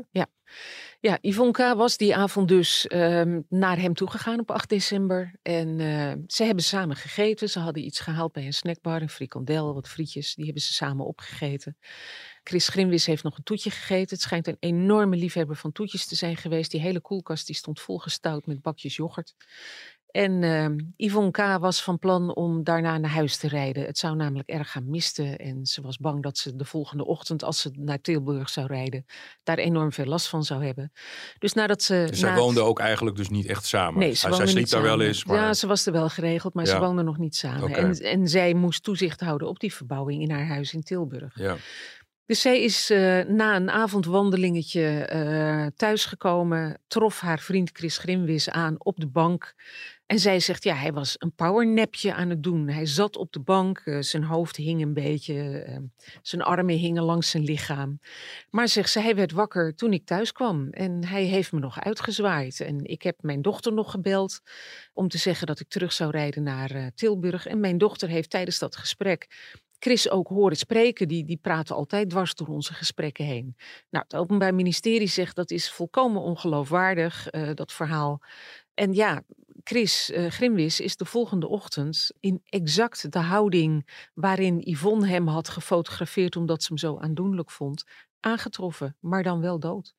[1.01, 1.59] Ja, Yvonne K.
[1.59, 5.35] was die avond dus ehm, naar hem toegegaan op 8 december.
[5.43, 7.49] En eh, ze hebben samen gegeten.
[7.49, 10.35] Ze hadden iets gehaald bij een snackbar, een frikandel, wat frietjes.
[10.35, 11.77] Die hebben ze samen opgegeten.
[12.45, 14.15] Chris Grimwis heeft nog een toetje gegeten.
[14.15, 16.71] Het schijnt een enorme liefhebber van toetjes te zijn geweest.
[16.71, 19.35] Die hele koelkast die stond volgestouwd met bakjes yoghurt.
[20.13, 21.37] En ehm Yvonne K.
[21.61, 23.85] was van plan om daarna naar huis te rijden.
[23.85, 25.39] Het zou namelijk erg gaan misten.
[25.39, 29.07] En ze was bang dat ze de volgende ochtend, als ze naar Tilburg zou rijden,
[29.43, 30.93] daar enorm veel last van zou hebben.
[31.39, 32.07] Dus nadat ze.
[32.09, 34.01] Dus zij het- woonden ook eigenlijk dus niet echt samen.
[34.01, 35.25] Nee, ze zij sliep niet daar wel eens.
[35.25, 35.37] Maar...
[35.37, 36.71] Ja, ze was er wel geregeld, maar Ja.
[36.71, 37.75] ze woonden nog niet samen.
[37.75, 41.39] En, en zij moest toezicht houden op die verbouwing in haar huis in Tilburg.
[41.39, 41.57] ja.
[42.27, 48.75] Dus zij is eh, na een avondwandelingetje eh thuisgekomen, trof haar vriend Chris Grimwis aan
[48.85, 49.55] op de bank.
[50.07, 52.69] En zij zegt, ja, hij was een powernapje aan het doen.
[52.69, 55.79] Hij zat op de bank, eh, zijn hoofd hing een beetje, eh,
[56.23, 58.01] zijn armen hingen langs zijn lichaam.
[58.51, 60.69] Maar zegt ze, hij werd wakker toen ik thuis kwam.
[60.71, 62.61] En hij heeft me nog uitgezwaaid.
[62.61, 64.41] En ik heb mijn dochter nog gebeld
[64.93, 67.47] om te zeggen dat ik terug zou rijden naar Tilburg.
[67.47, 69.29] En mijn dochter heeft tijdens dat gesprek
[69.85, 71.09] Chris ook horen spreken.
[71.09, 73.57] Die, die praten altijd dwars door onze gesprekken heen.
[73.91, 78.21] Nou, het Openbaar Ministerie zegt dat is volkomen ongeloofwaardig, eh, dat verhaal.
[78.75, 79.23] En ja,
[79.65, 85.49] Chris eh, Grimwis is de volgende ochtend in exact de houding waarin Yvonne hem had
[85.49, 87.85] gefotografeerd omdat ze hem zo aandoenlijk vond,
[88.21, 89.95] aangetroffen, maar dan wel dood.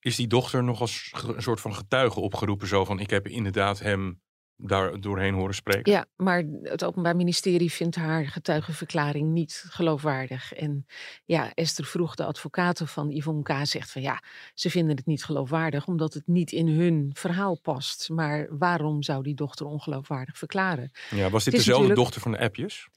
[0.00, 2.68] Is die dochter nog als een soort van getuige opgeroepen?
[2.68, 4.22] Zo van, ik heb inderdaad hem
[4.56, 5.92] daar doorheen horen spreken.
[5.92, 10.52] Ja, maar het Openbaar Ministerie vindt haar getuigenverklaring niet geloofwaardig.
[10.52, 10.86] En
[11.24, 13.52] ja, Esther vroeg, de advocaten van Yvonne K.
[13.62, 14.22] zegt van ja,
[14.54, 18.08] ze vinden het niet geloofwaardig omdat het niet in hun verhaal past.
[18.08, 20.90] Maar waarom zou die dochter ongeloofwaardig verklaren?
[21.10, 22.88] Ja, was dit dezelfde natuurlijk- dochter van de appjes?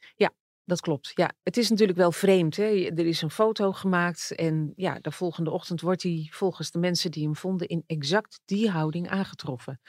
[0.67, 1.11] Dat klopt.
[1.15, 2.55] Ja, het is natuurlijk wel vreemd.
[2.55, 2.63] Hè?
[2.95, 7.11] Er is een foto gemaakt en ja, de volgende ochtend wordt hij volgens de mensen
[7.11, 9.79] die hem vonden in exact die houding aangetroffen.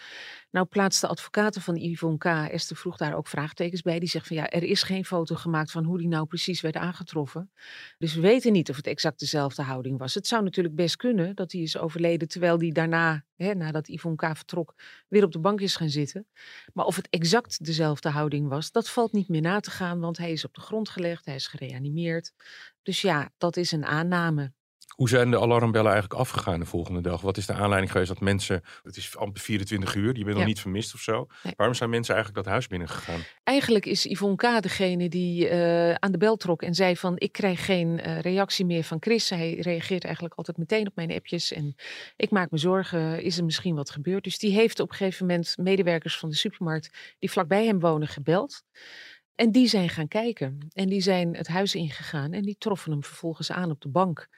[0.50, 2.24] Nou plaatst de advocaten van Yvonne K.
[2.24, 3.98] Esther vroeg daar ook vraagtekens bij.
[3.98, 6.76] Die zegt van ja, er is geen foto gemaakt van hoe die nou precies werd
[6.76, 7.50] aangetroffen.
[7.98, 10.14] Dus we weten niet of het exact dezelfde houding was.
[10.14, 14.16] Het zou natuurlijk best kunnen dat hij is overleden terwijl hij daarna, hè, nadat Yvonne
[14.16, 14.36] K.
[14.36, 14.74] vertrok,
[15.08, 16.26] weer op de bank is gaan zitten.
[16.72, 20.18] Maar of het exact dezelfde houding was, dat valt niet meer na te gaan, want
[20.18, 22.32] hij is op de grond gelegd, hij is gereanimeerd.
[22.82, 24.52] Dus ja, dat is een aanname.
[24.98, 27.20] Hoe zijn de alarmbellen eigenlijk afgegaan de volgende dag?
[27.20, 30.46] Wat is de aanleiding geweest dat mensen, het is amper 24 uur, je bent nog
[30.46, 31.26] niet vermist of zo.
[31.42, 31.52] Nee.
[31.56, 33.20] Waarom zijn mensen eigenlijk dat huis binnengegaan?
[33.42, 34.62] Eigenlijk is Yvonne K.
[34.62, 38.64] degene die eh, aan de bel trok en zei van ik krijg geen eh, reactie
[38.64, 39.30] meer van Chris.
[39.30, 41.74] Hij reageert eigenlijk altijd meteen op mijn appjes en
[42.16, 44.24] ik maak me zorgen, is er misschien wat gebeurd?
[44.24, 48.08] Dus die heeft op een gegeven moment medewerkers van de supermarkt die vlakbij hem wonen
[48.08, 48.62] gebeld.
[49.34, 53.04] En die zijn gaan kijken en die zijn het huis ingegaan en die troffen hem
[53.04, 54.28] vervolgens aan op de bank.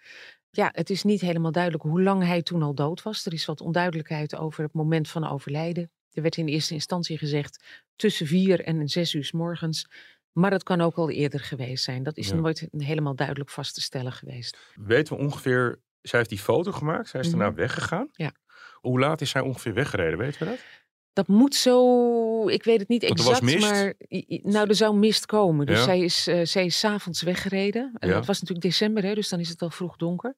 [0.50, 3.26] Ja, het is niet helemaal duidelijk hoe lang hij toen al dood was.
[3.26, 5.90] Er is wat onduidelijkheid over het moment van overlijden.
[6.12, 7.64] Er werd in eerste instantie gezegd
[7.96, 9.86] tussen vier en zes uur 's morgens.
[10.32, 12.02] Maar het kan ook al eerder geweest zijn.
[12.02, 12.34] Dat is Ja.
[12.34, 14.58] nooit helemaal duidelijk vast te stellen geweest.
[14.74, 17.38] Weten we ongeveer, zij heeft die foto gemaakt, zij is Mhm.
[17.38, 18.08] daarna weggegaan.
[18.12, 18.32] Ja.
[18.74, 20.58] Hoe laat is zij ongeveer weggereden, weten we dat?
[21.12, 23.94] Dat moet zo, ik weet het niet Want exact, maar
[24.42, 25.66] nou, er zou mist komen.
[25.66, 25.84] Dus Ja.
[25.84, 27.92] zij is, eh zij is 's avonds weggereden.
[27.98, 28.14] En Ja.
[28.16, 30.34] Het was natuurlijk december, hè, dus dan is het al vroeg donker.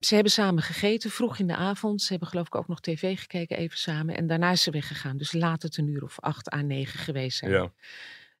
[0.00, 2.02] Ze hebben samen gegeten, vroeg in de avond.
[2.02, 4.16] Ze hebben geloof ik ook nog tv gekeken even samen.
[4.16, 5.16] En daarna is ze weggegaan.
[5.16, 7.50] Dus laat het een uur of acht à negen geweest zijn.
[7.50, 7.72] Ja.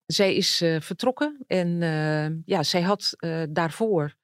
[0.06, 3.16] Zij is eh, vertrokken en eh, ja, zij had
[3.48, 4.14] daarvoor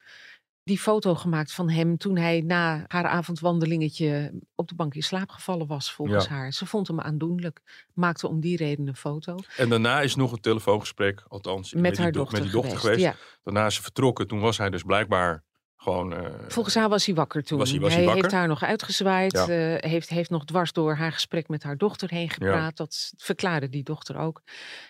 [0.65, 5.31] die foto gemaakt van hem toen hij na haar avondwandelingetje op de bank in slaap
[5.31, 6.31] gevallen was, volgens Ja.
[6.31, 6.53] haar.
[6.53, 10.41] Ze vond hem aandoenlijk, maakte om die reden een foto En daarna is nog een
[10.41, 13.01] telefoongesprek, althans met, die haar do- dochter, met die dochter geweest.
[13.01, 13.19] geweest.
[13.21, 13.39] Ja.
[13.43, 15.45] Daarna is ze vertrokken, toen was hij dus blijkbaar
[15.83, 16.15] gewoon...
[16.15, 17.59] eh, Volgens haar was hij wakker toen.
[17.59, 19.49] Was hij- was hij heeft haar nog uitgezwaaid, Ja.
[19.49, 22.77] eh, heeft, heeft nog dwars door haar gesprek met haar dochter heen gepraat.
[22.77, 24.43] Dat verklaarde die dochter ook.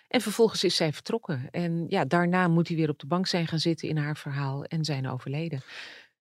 [0.08, 1.48] En vervolgens is zij vertrokken.
[1.50, 4.64] En ja, daarna moet hij weer op de bank zijn gaan zitten in haar verhaal
[4.64, 5.62] en zijn overleden.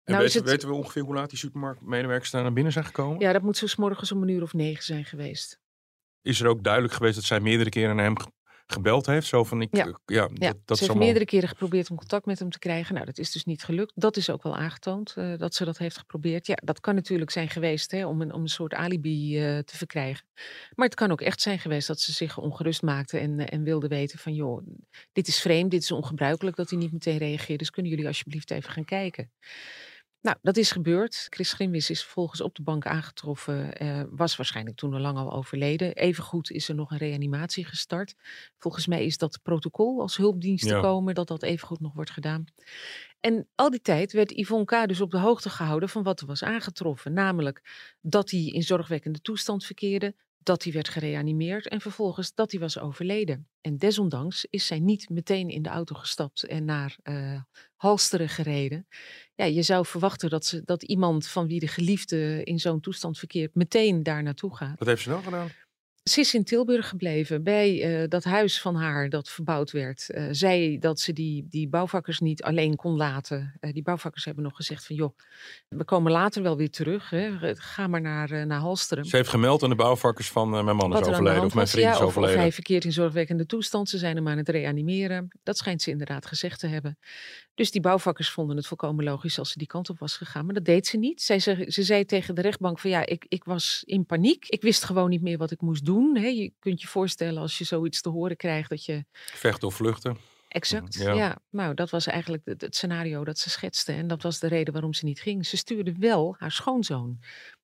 [0.04, 2.86] en nou weten, het- weten we ongeveer hoe laat die supermarktmedewerkers daar naar binnen zijn
[2.86, 3.20] gekomen?
[3.20, 5.60] Ja, dat moet zo 's morgens om een uur of negen zijn geweest.
[6.22, 8.16] Is er ook duidelijk geweest dat zij meerdere keren naar hem
[8.72, 9.28] gebeld heeft?
[9.28, 10.00] Zo van, ik, Ja.
[10.06, 12.94] ja, Ja, dat, dat ze heeft meerdere keren geprobeerd om contact met hem te krijgen.
[12.94, 13.92] Nou, dat is dus niet gelukt.
[13.96, 16.48] Dat is ook wel aangetoond eh, dat ze dat heeft geprobeerd.
[16.48, 19.78] Ja, dat kan natuurlijk zijn geweest hè, om, een, om een soort alibi eh, te
[19.78, 20.26] verkrijgen.
[20.76, 23.64] Maar het kan ook echt zijn geweest dat ze zich ongerust maakte en, eh, en
[23.64, 24.34] wilde weten van...
[24.34, 24.68] joh,
[25.12, 27.60] dit is vreemd, dit is ongebruikelijk dat hij niet meteen reageert.
[27.60, 29.32] Dus kunnen jullie alsjeblieft even gaan kijken?
[30.22, 31.28] Nou, dat is gebeurd.
[31.30, 33.78] Chris Grimwis is vervolgens op de bank aangetroffen.
[33.78, 35.94] eh, was waarschijnlijk toen al lang al overleden.
[35.96, 38.16] Evengoed is er nog een reanimatie gestart.
[38.58, 40.82] Volgens mij is dat protocol als hulpdienst te Ja.
[40.82, 42.46] komen, dat dat evengoed nog wordt gedaan.
[43.20, 44.88] En al die tijd werd Yvonne K.
[44.88, 47.14] dus op de hoogte gehouden van wat er was aangetroffen.
[47.14, 47.62] Namelijk
[48.02, 52.80] dat hij in zorgwekkende toestand verkeerde, dat hij werd gereanimeerd en vervolgens dat hij was
[52.80, 53.48] overleden.
[53.62, 57.42] En desondanks is zij niet meteen in de auto gestapt en naar eh
[57.76, 58.88] Halsteren gereden.
[59.36, 63.18] Ja, je zou verwachten dat, ze, dat iemand van wie de geliefde in zo'n toestand
[63.18, 64.80] verkeert meteen daar naartoe gaat.
[64.80, 65.50] Wat heeft ze dan gedaan?
[66.04, 70.10] Ze is in Tilburg gebleven bij eh, dat huis van haar dat verbouwd werd.
[70.10, 73.54] Eh zei dat ze die, die bouwvakkers niet alleen kon laten.
[73.60, 75.18] Eh, die bouwvakkers hebben nog gezegd van joh,
[75.68, 77.10] we komen later wel weer terug.
[77.10, 77.56] Hè.
[77.56, 79.06] Ga maar naar, naar Halsteren.
[79.06, 81.86] Ze heeft gemeld aan de bouwvakkers van mijn man is er overleden of mijn vriend
[81.86, 82.40] ja, is of, of overleden.
[82.40, 83.90] hij verkeert in zorgwekkende toestand.
[83.90, 85.28] Ze zijn hem aan het reanimeren.
[85.44, 86.98] Dat schijnt ze inderdaad gezegd te hebben.
[87.54, 90.46] Dus die bouwvakkers vonden het volkomen logisch als ze die kant op was gegaan.
[90.46, 91.22] Maar dat deed ze niet.
[91.22, 94.46] Zij, ze, ze zei tegen de rechtbank van ja, ik, ik was in paniek.
[94.48, 96.16] Ik wist gewoon niet meer wat ik moest doen.
[96.16, 99.06] Je kunt je voorstellen als je zoiets te horen krijgt dat je...
[99.14, 100.18] Vechten of vluchten.
[100.48, 101.14] Exact, Ja.
[101.14, 101.40] ja.
[101.50, 103.92] Nou, dat was eigenlijk het, het scenario dat ze schetste.
[103.92, 105.46] En dat was de reden waarom ze niet ging.
[105.46, 107.20] Ze stuurde wel haar schoonzoon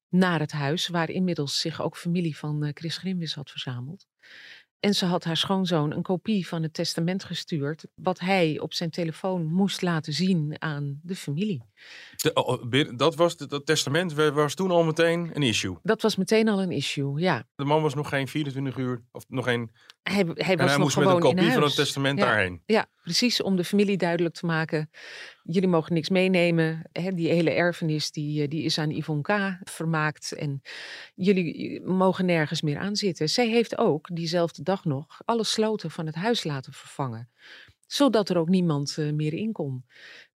[0.10, 0.88] naar het huis...
[0.88, 4.06] waar inmiddels zich ook familie van eh, Chris Grimwis had verzameld.
[4.80, 7.86] En ze had haar schoonzoon een kopie van het testament gestuurd...
[7.96, 11.64] wat hij op zijn telefoon moest laten zien aan de familie.
[12.16, 15.78] De- oh, binnen- dat, was, dat testament wa- was toen al meteen een issue.
[15.84, 17.48] Dat was meteen al een issue, ja.
[17.56, 19.72] De man was nog geen 24 uur, of nog geen...
[20.12, 22.26] Hij, hij was hij nog moest met gewoon een in kopie van het testament Ja.
[22.26, 22.62] daarheen.
[22.66, 23.42] Ja, precies.
[23.42, 24.90] Om de familie duidelijk te maken.
[25.44, 26.82] Jullie mogen niks meenemen.
[26.92, 29.58] Hè, die hele erfenis die, eh, die is aan Yvonne K.
[29.70, 30.32] vermaakt.
[30.32, 30.62] En
[31.16, 33.30] jullie mogen nergens meer aan zitten.
[33.30, 37.30] Zij heeft ook diezelfde dag nog alle sloten van het huis laten vervangen.
[37.88, 39.86] Zodat er ook niemand eh, meer in kon.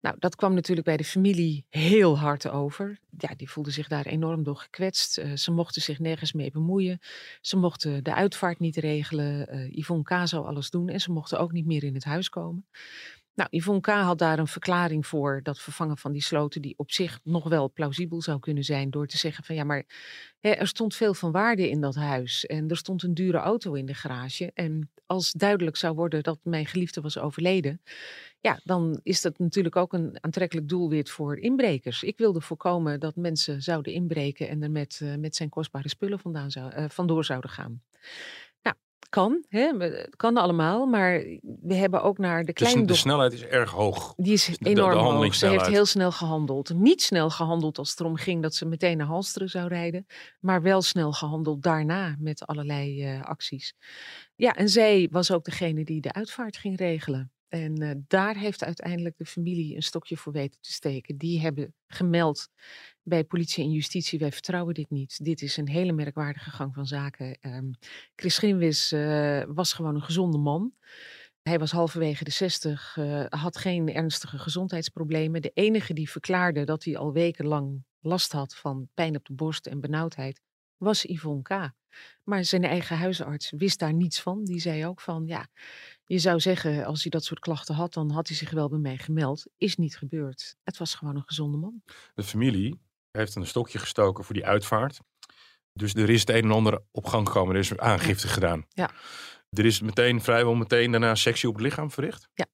[0.00, 2.98] Nou, dat kwam natuurlijk bij de familie heel hard over.
[3.18, 5.18] Ja, die voelden zich daar enorm door gekwetst.
[5.18, 6.98] Eh, ze mochten zich nergens mee bemoeien.
[7.40, 9.48] Ze mochten de uitvaart niet regelen.
[9.48, 10.28] Eh Yvonne K.
[10.28, 10.88] zou alles doen.
[10.88, 12.66] En ze mochten ook niet meer in het huis komen.
[13.34, 13.86] Nou, Yvonne K.
[13.86, 17.72] had daar een verklaring voor dat vervangen van die sloten, die op zich nog wel
[17.72, 19.84] plausibel zou kunnen zijn, door te zeggen van ja, maar
[20.40, 23.72] hè, er stond veel van waarde in dat huis en er stond een dure auto
[23.72, 24.50] in de garage.
[24.54, 27.80] En als duidelijk zou worden dat mijn geliefde was overleden,
[28.40, 32.02] ja, dan is dat natuurlijk ook een aantrekkelijk doelwit voor inbrekers.
[32.02, 36.18] Ik wilde voorkomen dat mensen zouden inbreken en er met, eh, met zijn kostbare spullen
[36.18, 37.82] vandaan zou, eh, vandoor zouden gaan.
[39.08, 41.12] Kan, hè, het kan allemaal, maar
[41.62, 44.12] we hebben ook naar de De, kleine sn- de snelheid is erg hoog.
[44.16, 45.34] die is de enorm hoog.
[45.34, 46.74] Ze heeft heel snel gehandeld.
[46.74, 50.06] Niet snel gehandeld als het erom ging dat ze meteen naar Halsteren zou rijden.
[50.40, 53.74] Maar wel snel gehandeld daarna met allerlei eh, acties.
[54.36, 57.32] Ja, en zij was ook degene die de uitvaart ging regelen.
[57.52, 61.16] En eh, daar heeft uiteindelijk de familie een stokje voor weten te steken.
[61.16, 62.48] Die hebben gemeld
[63.02, 65.24] bij politie en justitie, wij vertrouwen dit niet.
[65.24, 67.38] Dit is een hele merkwaardige gang van zaken.
[67.40, 67.70] Ehm
[68.16, 70.72] Chris Grimwis eh, was gewoon een gezonde man.
[71.42, 75.42] Hij was halverwege de 60, uh, had geen ernstige gezondheidsproblemen.
[75.42, 79.66] De enige die verklaarde dat hij al wekenlang last had van pijn op de borst
[79.66, 80.40] en benauwdheid,
[80.82, 81.70] was Yvonne K.
[82.24, 84.44] Maar zijn eigen huisarts wist daar niets van.
[84.44, 85.46] Die zei ook van, ja,
[86.04, 88.78] je zou zeggen, als hij dat soort klachten had, dan had hij zich wel bij
[88.78, 89.46] mij gemeld.
[89.56, 90.56] Is niet gebeurd.
[90.62, 91.82] Het was gewoon een gezonde man.
[92.14, 94.98] De familie heeft een stokje gestoken voor die uitvaart.
[95.72, 97.54] Dus er is het een en ander op gang gekomen.
[97.54, 98.66] Er is aangifte gedaan.
[98.68, 98.90] Ja.
[99.50, 102.28] Er is meteen, vrijwel meteen daarna sectie op het lichaam verricht.
[102.34, 102.46] Ja.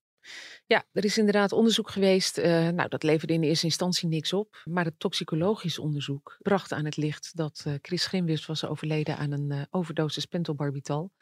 [0.69, 2.39] Ja, er is inderdaad onderzoek geweest.
[2.39, 4.63] Uh, nou, dat leverde in de eerste instantie niks op.
[4.65, 9.33] Maar het toxicologisch onderzoek bracht aan het licht dat uh, Chris Grimwis was overleden aan
[9.33, 11.13] een uh, overdosis pentobarbital.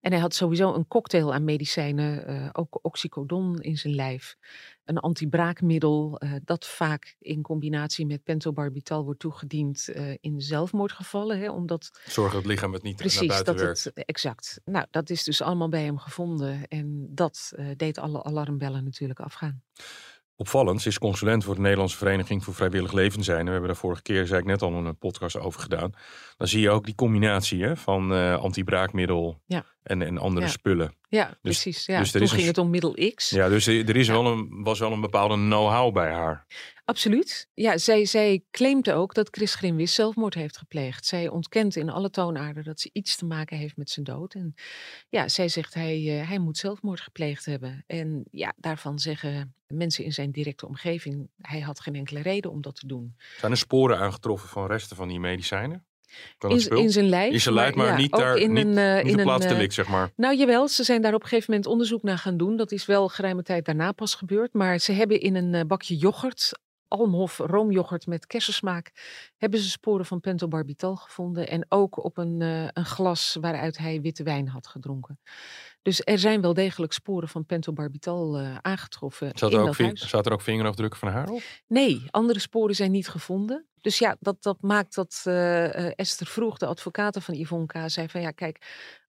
[0.00, 4.36] En hij had sowieso een cocktail aan medicijnen, ook oxycodon in zijn lijf.
[4.84, 9.88] Een antibraakmiddel dat vaak in combinatie met pentobarbital wordt toegediend
[10.20, 11.38] in zelfmoordgevallen.
[11.38, 12.00] Hè, omdat...
[12.06, 13.84] Zorg dat het lichaam het niet Precies, naar buiten dat werkt.
[13.84, 14.60] Het, exact.
[14.64, 16.66] Nou, dat is dus allemaal bij hem gevonden.
[16.68, 19.62] En dat deed alle alarmbellen natuurlijk afgaan.
[20.36, 23.44] Opvallend, ze is consulent voor de Nederlandse Vereniging voor Vrijwillig Leven zijn.
[23.44, 25.92] We hebben daar vorige keer, zei ik net al, een podcast over gedaan.
[26.36, 29.64] Dan zie je ook die combinatie hè, van uh, antibraakmiddel ja.
[29.82, 30.52] en, en andere ja.
[30.52, 30.94] spullen.
[31.08, 31.86] Ja, Dus- precies.
[31.86, 31.98] Ja.
[31.98, 33.30] dus er Toen is een ging s- het om middel X.
[33.30, 36.46] Ja, dus er er is wel een, was wel een bepaalde know-how bij haar.
[36.84, 37.48] Absoluut.
[37.54, 41.06] Ja, zij, zij claimt ook dat Chris Grimwis zelfmoord heeft gepleegd.
[41.06, 44.34] Zij ontkent in alle toonaarden dat ze iets te maken heeft met zijn dood.
[44.34, 44.54] En
[45.08, 47.84] ja, zij zegt hij, eh, hij moet zelfmoord gepleegd hebben.
[47.86, 52.60] En ja, daarvan zeggen mensen in zijn directe omgeving, hij had geen enkele reden om
[52.60, 53.16] dat te doen.
[53.38, 55.86] Zijn er sporen aangetroffen van resten van die medicijnen?
[56.38, 57.32] In, in zijn lijf.
[57.32, 59.44] In zijn lijf, maar, ja, niet daar, in niet, een, eh, niet in een, plaats
[59.44, 60.10] eh, delict, zeg maar.
[60.16, 62.56] Nou jawel, ze zijn daar op een gegeven moment onderzoek naar gaan doen.
[62.56, 64.52] Dat is wel geruime tijd daarna pas gebeurd.
[64.52, 66.52] Maar ze hebben in een bakje yoghurt,
[66.94, 68.92] Almhof roomyoghurt met kersensmaak,
[69.36, 71.48] hebben ze sporen van pentobarbital gevonden.
[71.48, 75.18] En ook op een, eh, een glas waaruit hij witte wijn had gedronken.
[75.82, 79.98] Dus er zijn wel degelijk sporen van pentobarbital eh, aangetroffen Zat in er, ook dat
[79.98, 81.42] zat er ook vingerafdrukken van haar op?
[81.66, 83.66] Nee, andere sporen zijn niet gevonden.
[83.80, 88.08] Dus ja, dat, dat maakt dat eh, Esther Vroeg, de advocate van Yvonne K., zei
[88.08, 88.58] van ja, kijk,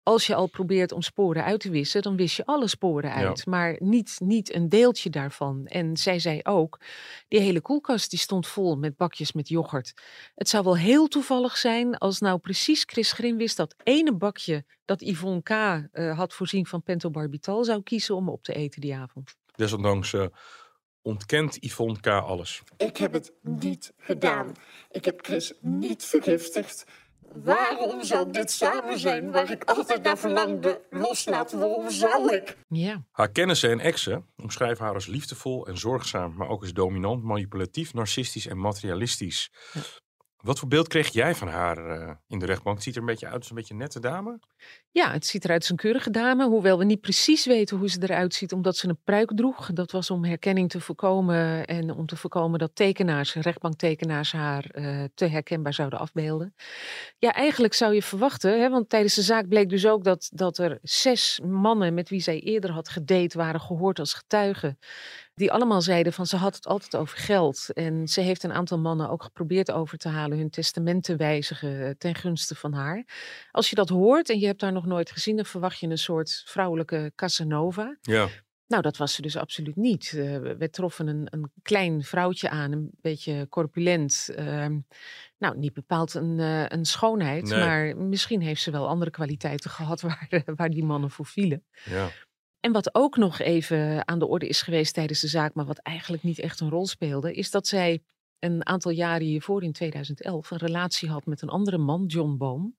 [0.06, 3.16] als je al probeert om sporen uit te wissen, dan wis je alle sporen Ja.
[3.16, 5.66] uit, maar niet, niet een deeltje daarvan.
[5.66, 6.80] En zij zei ook,
[7.28, 9.94] die hele koelkast die stond vol met bakjes met yoghurt.
[10.36, 15.02] Het zou wel heel toevallig zijn als nou precies Chris Grimwis dat ene bakje dat
[15.02, 15.50] Yvonne K.
[15.50, 19.36] eh, had voorzien van pentobarbital zou kiezen om op te eten die avond.
[19.56, 20.26] Desondanks eh,
[21.02, 22.08] ontkent Yvonne K.
[22.08, 22.62] alles.
[22.78, 24.52] Ik heb het niet gedaan.
[24.92, 26.86] Ik heb Chris niet vergiftigd.
[27.44, 31.60] Waarom zou dit samen zijn waar ik altijd naar verlangde loslaten?
[31.60, 32.58] Waarom zou ik?
[32.68, 33.04] Ja.
[33.12, 37.94] Haar kennissen en exen omschrijven haar als liefdevol en zorgzaam, maar ook als dominant, manipulatief,
[37.94, 39.52] narcistisch en materialistisch.
[40.46, 42.76] Wat voor beeld kreeg jij van haar eh, in de rechtbank?
[42.76, 44.40] Het ziet er een beetje uit als een beetje nette dame.
[44.92, 47.98] Ja, het ziet eruit als een keurige dame, hoewel we niet precies weten hoe ze
[48.02, 49.74] eruit ziet, omdat ze een pruik droeg.
[49.74, 55.04] Dat was om herkenning te voorkomen en om te voorkomen dat tekenaars, rechtbanktekenaars haar eh,
[55.14, 56.56] te herkenbaar zouden afbeelden.
[57.18, 60.58] Ja, eigenlijk zou je verwachten, hè, want tijdens de zaak bleek dus ook dat, dat
[60.58, 64.78] er zes mannen met wie zij eerder had gedate waren gehoord als getuigen.
[65.36, 67.74] Die allemaal zeiden van ze had het altijd over geld.
[67.74, 71.86] En ze heeft een aantal mannen ook geprobeerd over te halen hun testament te wijzigen
[71.86, 73.06] eh, ten gunste van haar.
[73.52, 75.98] Als je dat hoort en je hebt haar nog nooit gezien, dan verwacht je een
[75.98, 77.98] soort vrouwelijke Casanova.
[78.02, 78.28] Ja,
[78.68, 80.14] Nou, dat was ze dus absoluut niet.
[80.18, 84.30] Eh, we- troffen een, een klein vrouwtje aan, een beetje corpulent.
[84.36, 84.80] ehm,
[85.38, 87.60] nou, niet bepaald een, eh, een schoonheid, Nee.
[87.60, 91.64] maar misschien heeft ze wel andere kwaliteiten gehad waar, waar die mannen voor vielen.
[91.84, 92.10] ja.
[92.66, 95.78] En wat ook nog even aan de orde is geweest tijdens de zaak, maar wat
[95.78, 98.04] eigenlijk niet echt een rol speelde, is dat zij
[98.52, 102.76] een aantal jaren hiervoor, in 2011, een relatie had met een andere man, John Boom.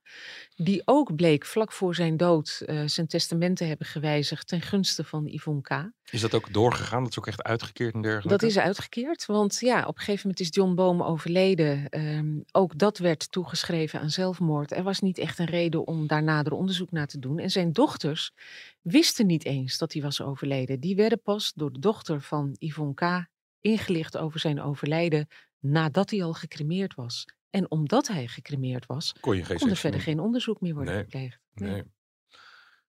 [0.56, 5.04] Die ook bleek vlak voor zijn dood eh, zijn testament te hebben gewijzigd ten gunste
[5.04, 5.90] van Yvonne K.
[6.10, 7.02] Is dat ook doorgegaan?
[7.02, 8.28] Dat is ook echt uitgekeerd en dergelijke?
[8.28, 11.88] Dat is uitgekeerd, want ja, op een gegeven moment is John Boom overleden.
[11.88, 14.72] Ehm, ook dat werd toegeschreven aan zelfmoord.
[14.72, 17.38] Er was niet echt een reden om daar nader onderzoek naar te doen.
[17.38, 18.32] En zijn dochters
[18.80, 20.80] wisten niet eens dat hij was overleden.
[20.80, 23.26] Die werden pas door de dochter van Yvonne K.
[23.60, 25.28] ingelicht over zijn overlijden
[25.60, 27.24] nadat hij al gecremeerd was.
[27.50, 30.94] En omdat hij gecremeerd was, Kon je geen kon er verder geen onderzoek meer worden
[30.94, 31.40] Nee, gepleegd.
[31.54, 31.82] Nee.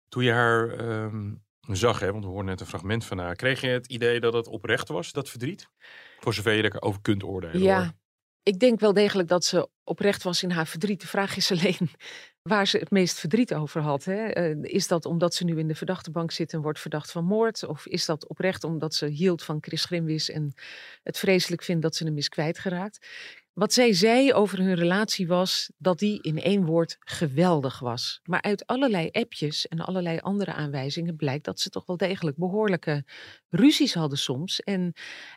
[0.10, 3.62] Toen je haar ehm, zag, hè, want we hoorden net een fragment van haar, kreeg
[3.62, 5.70] je het idee dat het oprecht was, dat verdriet?
[6.20, 7.62] Voor zover je erover kunt oordelen.
[7.62, 7.94] Ja, hoor.
[8.48, 11.02] Ik denk wel degelijk dat ze oprecht was in haar verdriet.
[11.02, 11.90] De vraag is alleen
[12.42, 14.04] waar ze het meest verdriet over had.
[14.04, 14.26] Hè?
[14.26, 17.66] Eh, is dat omdat ze nu in de verdachtebank zit en wordt verdacht van moord?
[17.66, 20.54] Of is dat oprecht omdat ze hield van Chris Grimwis en
[21.04, 23.08] het vreselijk vindt dat ze hem is kwijtgeraakt?
[23.58, 28.20] Wat zij zei over hun relatie was dat die in één woord geweldig was.
[28.24, 33.06] Maar uit allerlei appjes en allerlei andere aanwijzingen blijkt dat ze toch wel degelijk behoorlijke
[33.50, 34.62] ruzies hadden soms.
[34.62, 34.94] En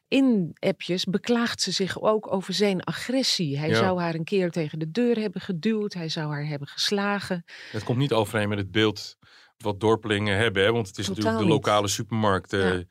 [0.09, 3.59] in appjes beklaagt ze zich ook over zijn agressie.
[3.59, 3.75] Hij Ja.
[3.75, 7.45] zou haar een keer tegen de deur hebben geduwd, hij zou haar hebben geslagen.
[7.73, 9.17] Het komt niet overeen met het beeld
[9.59, 10.63] wat dorpelingen hebben.
[10.63, 10.73] Hè?
[10.73, 12.83] Want het is Totaal natuurlijk de lokale supermarkt Ja.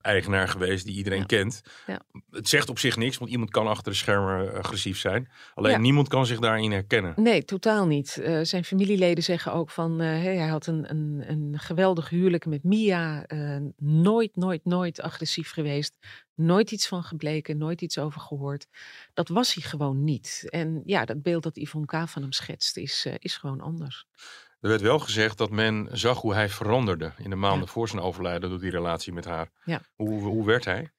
[0.00, 1.24] Eigenaar geweest die iedereen Ja.
[1.24, 1.62] kent.
[1.86, 2.00] Ja.
[2.30, 5.28] Het zegt op zich niks, want iemand kan achter de schermen eh, agressief zijn.
[5.54, 5.78] Alleen Ja.
[5.78, 7.12] niemand kan zich daarin herkennen.
[7.16, 8.18] Nee, totaal niet.
[8.18, 12.46] Eh, zijn familieleden zeggen ook van, eh, hey, hij had een, een, een geweldig huwelijk
[12.46, 13.26] met Mia.
[13.76, 15.96] nooit, nooit, nooit agressief geweest.
[16.34, 18.66] Nooit iets van gebleken, nooit iets over gehoord.
[19.14, 20.44] Dat was hij gewoon niet.
[20.48, 22.08] En ja, dat beeld dat Yvonne K.
[22.08, 24.06] van hem schetst is, is gewoon anders.
[24.60, 27.72] Er werd wel gezegd dat men zag hoe hij veranderde in de maanden Ja.
[27.72, 29.50] voor zijn overlijden door die relatie met haar.
[29.64, 29.80] Ja.
[29.94, 30.90] Hoe, hoe werd hij?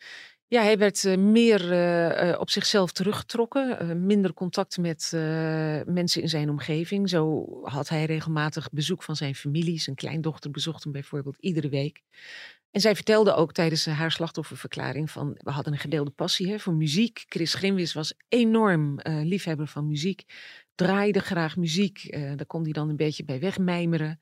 [0.48, 4.06] Ja, hij werd eh, meer eh, eh, op zichzelf teruggetrokken.
[4.06, 5.10] minder contact met
[5.86, 7.10] mensen in zijn omgeving.
[7.10, 9.80] Zo had hij regelmatig bezoek van zijn familie.
[9.80, 12.02] Zijn kleindochter bezocht hem bijvoorbeeld iedere week.
[12.72, 15.34] En zij vertelde ook tijdens haar slachtofferverklaring van...
[15.38, 17.26] we hadden een gedeelde passie hè, voor muziek.
[17.28, 20.24] Chris Grimwis was enorm eh, liefhebber van muziek.
[20.76, 22.04] Draaide graag muziek.
[22.04, 24.22] eh, daar kon hij dan een beetje bij wegmijmeren.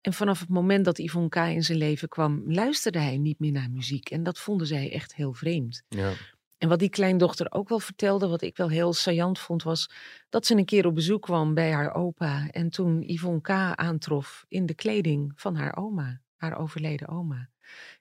[0.00, 1.36] En vanaf het moment dat Yvonne K.
[1.36, 2.42] in zijn leven kwam...
[2.46, 4.10] luisterde hij niet meer naar muziek.
[4.10, 5.82] En dat vonden zij echt heel vreemd.
[5.88, 6.12] Ja.
[6.58, 9.90] En wat die kleindochter ook wel vertelde, wat ik wel heel saillant vond, was
[10.28, 12.48] dat ze een keer op bezoek kwam bij haar opa.
[12.50, 13.48] En toen Yvonne K.
[13.74, 17.52] aantrof in de kleding van haar oma, haar overleden oma.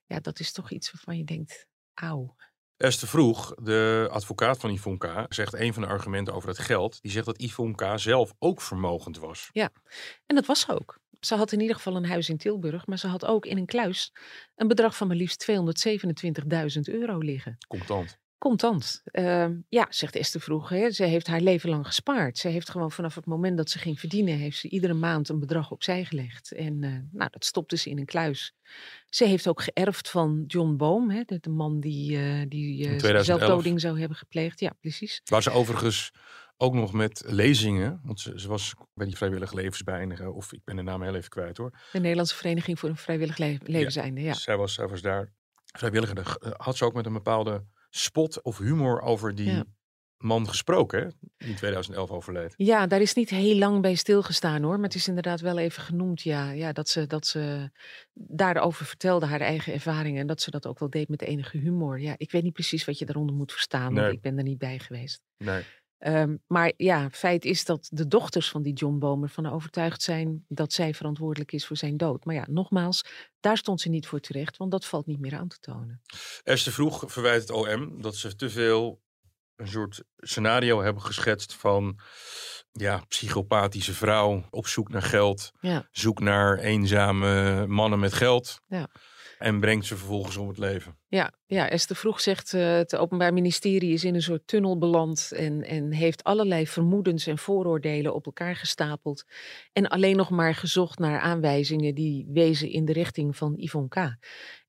[0.06, 2.36] Ja, dat is toch iets waarvan je denkt, auw.
[2.78, 7.02] Esther Vroeg, de advocaat van Yvonne K., zegt een van de argumenten over het geld.
[7.02, 7.99] Die zegt dat Yvonne K.
[7.99, 9.49] zelf ook vermogend was.
[10.26, 11.02] En dat was ze ook.
[11.19, 13.65] Ze had in ieder geval een huis in Tilburg, maar ze had ook in een
[13.65, 14.13] kluis
[14.56, 17.58] een bedrag van maar liefst 227.000 euro liggen.
[17.67, 18.21] Contant.
[18.44, 19.02] Contant.
[19.06, 20.70] Ehm, ja, zegt Esther vroeg.
[20.70, 20.92] Hè.
[20.92, 22.38] Ze heeft haar leven lang gespaard.
[22.38, 25.40] Ze heeft gewoon vanaf het moment dat ze ging verdienen, heeft ze iedere maand een
[25.40, 26.52] bedrag opzij gelegd.
[26.52, 28.54] En eh, nou, dat stopte ze in een kluis.
[29.10, 32.98] Ze heeft ook geërfd van John Boom, hè, de, de man die, eh, die eh,
[32.98, 33.26] 2011.
[33.26, 34.60] zelfdoding zou hebben gepleegd.
[34.60, 35.22] Ja, precies.
[35.24, 36.12] Waar ze overigens
[36.58, 40.76] ook nog met lezingen, want ze, ze was bij die vrijwillige levensbeëindigen, of ik ben
[40.76, 41.72] de naam heel even kwijt hoor.
[41.92, 44.22] De Nederlandse Vereniging voor een Vrijwillig Le- Levenseinde.
[44.22, 44.34] Ja.
[44.34, 45.32] Zij, was, zij was daar
[45.78, 46.38] vrijwilliger.
[46.58, 47.64] Had ze ook met een bepaalde
[47.96, 49.64] spot of humor over die Ja.
[50.18, 52.54] man gesproken, hè, die in 2011 overleed.
[52.58, 54.76] Ja, daar is niet heel lang bij stilgestaan hoor.
[54.76, 56.52] Maar het is inderdaad wel even genoemd, ja.
[56.52, 57.72] ja dat, ze, dat ze
[58.14, 60.22] daarover vertelde, haar eigen ervaringen.
[60.22, 62.00] En dat ze dat ook wel deed met enige humor.
[62.00, 64.58] Ja, ik weet niet precies wat je daaronder moet verstaan, want ik ben er niet
[64.58, 65.22] bij geweest.
[65.38, 65.64] Nee.
[66.04, 70.46] Ehm, maar ja, feit is dat de dochters van die John Bomer van overtuigd zijn
[70.48, 72.26] dat zij verantwoordelijk is voor zijn dood.
[72.26, 73.06] Maar ja, nogmaals,
[73.39, 76.02] daar stond ze niet voor terecht, want dat valt niet meer aan te tonen.
[76.44, 79.02] Esther Vroeg verwijt het OM dat ze te veel
[79.56, 82.00] een soort scenario hebben geschetst van
[82.72, 88.89] ja, psychopathische vrouw op zoek naar geld, Ja, zoek naar eenzame mannen met geld Ja.
[89.39, 90.98] En brengt ze vervolgens om het leven.
[91.08, 95.32] ja, ja Esther Vroeg zegt, eh, het Openbaar Ministerie is in een soort tunnel beland
[95.36, 99.26] en, en heeft allerlei vermoedens en vooroordelen op elkaar gestapeld.
[99.74, 103.96] En alleen nog maar gezocht naar aanwijzingen die wezen in de richting van Yvonne K.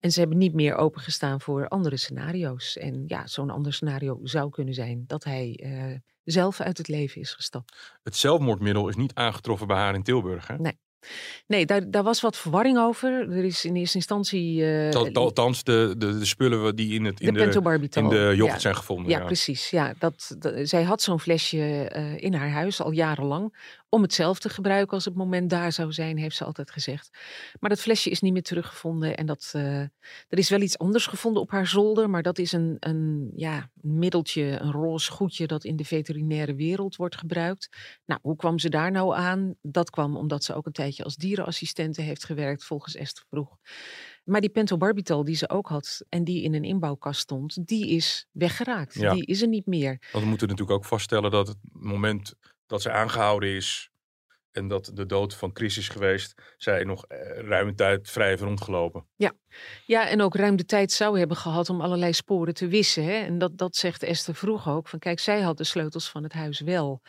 [0.00, 2.76] En ze hebben niet meer opengestaan voor andere scenario's.
[2.76, 7.20] En ja, zo'n ander scenario zou kunnen zijn dat hij eh, zelf uit het leven
[7.20, 7.98] is gestapt.
[8.02, 10.46] Het zelfmoordmiddel is niet aangetroffen bij haar in Tilburg.
[10.46, 10.56] Hè?
[10.58, 10.78] Nee.
[11.46, 13.10] Nee, daar, daar was wat verwarring over.
[13.30, 14.64] Er is in eerste instantie...
[14.92, 18.38] Al- Althans, de, de, de spullen die in, het, in de de, in de yoghurt
[18.52, 18.58] Ja.
[18.58, 19.10] zijn gevonden.
[19.10, 19.70] Ja, precies.
[19.70, 23.54] Ja, dat, dat- zij had zo'n flesje eh, in haar huis al jarenlang.
[23.94, 27.10] Om het zelf te gebruiken als het moment daar zou zijn, heeft ze altijd gezegd.
[27.60, 29.16] Maar dat flesje is niet meer teruggevonden.
[29.16, 32.10] En dat, eh, er is wel iets anders gevonden op haar zolder.
[32.10, 36.96] Maar dat is een, een ja, middeltje, een roze goedje dat in de veterinaire wereld
[36.96, 37.68] wordt gebruikt.
[38.04, 39.54] Nou, hoe kwam ze daar nou aan?
[39.62, 43.56] Dat kwam omdat ze ook een tijdje als dierenassistente heeft gewerkt, volgens Esther Vroeg.
[44.24, 48.26] Maar die pentobarbital die ze ook had en die in een inbouwkast stond, die is
[48.32, 48.94] weggeraakt.
[48.94, 49.12] Ja.
[49.14, 49.98] Die is er niet meer.
[50.12, 52.34] Want we moeten natuurlijk ook vaststellen dat het moment
[52.66, 53.93] dat ze aangehouden is
[54.54, 58.42] en dat de dood van Chris is geweest, zij nog eh, ruime tijd vrij heeft
[58.42, 59.06] rondgelopen.
[59.86, 63.04] Ja, en ook ruim de tijd zou hebben gehad om allerlei sporen te wissen.
[63.04, 63.12] Hè?
[63.12, 64.88] En dat, dat zegt Esther vroeg ook.
[64.88, 67.02] Van kijk, zij had de sleutels van het huis wel.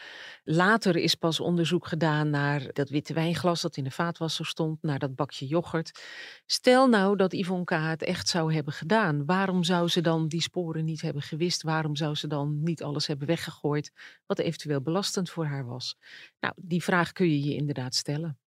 [0.44, 5.00] Later is pas onderzoek gedaan naar dat witte wijnglas dat in de vaatwasser stond, naar
[5.00, 6.04] dat bakje yoghurt.
[6.46, 7.70] Stel nou dat Yvonne K.
[7.70, 9.26] het echt zou hebben gedaan.
[9.26, 11.64] Waarom zou ze dan die sporen niet hebben gewist?
[11.64, 13.92] Waarom zou ze dan niet alles hebben weggegooid
[14.26, 15.98] wat eventueel belastend voor haar was?
[16.40, 18.40] Nou, die vraag kun je je inderdaad stellen.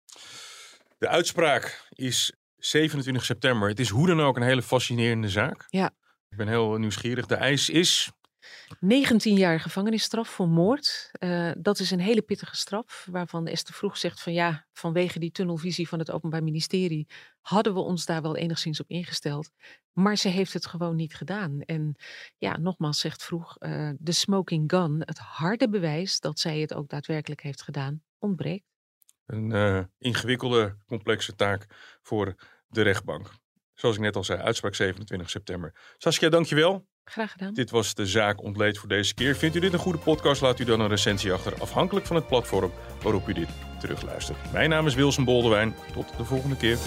[0.97, 3.69] De uitspraak is 27 september.
[3.69, 5.65] Het is hoe dan ook een hele fascinerende zaak.
[5.67, 5.91] Ja.
[6.29, 7.25] Ik ben heel nieuwsgierig.
[7.25, 8.11] De eis is
[8.79, 11.11] 19 jaar gevangenisstraf voor moord.
[11.19, 15.31] Uh, dat is een hele pittige straf, waarvan Esther Vroeg zegt van ja, vanwege die
[15.31, 17.07] tunnelvisie van het Openbaar Ministerie
[17.41, 19.51] hadden we ons daar wel enigszins op ingesteld.
[19.93, 21.61] Maar ze heeft het gewoon niet gedaan.
[21.61, 21.95] En
[22.37, 26.89] ja, nogmaals zegt Vroeg, uh, de smoking gun, het harde bewijs dat zij het ook
[26.89, 28.76] daadwerkelijk heeft gedaan, ontbreekt.
[29.27, 31.65] Een uh, ingewikkelde, complexe taak
[32.01, 32.35] voor
[32.67, 33.31] de rechtbank.
[33.73, 35.73] Zoals ik net al zei, uitspraak 27 september.
[35.97, 36.87] Saskia, dankjewel.
[37.03, 37.53] Graag gedaan.
[37.53, 39.35] Dit was de zaak ontleed voor deze keer.
[39.35, 40.41] Vindt u dit een goede podcast?
[40.41, 42.71] Laat u dan een recensie achter, afhankelijk van het platform
[43.01, 43.49] waarop u dit
[43.79, 44.51] terugluistert.
[44.51, 45.75] Mijn naam is Wilson Boldewijn.
[45.93, 46.77] Tot de volgende keer.